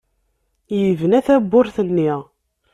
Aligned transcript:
Yebna 0.87 1.19
tawwurt-nni. 1.25 2.13